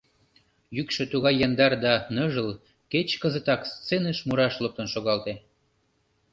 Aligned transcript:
Йӱкшӧ 0.75 1.03
тугай 1.11 1.35
яндар 1.47 1.73
да 1.85 1.93
ныжыл, 2.15 2.49
кеч 2.91 3.09
кызытак 3.21 3.61
сценыш 3.71 4.17
мураш 4.27 4.53
луктын 4.63 4.87
шогалте. 4.93 5.33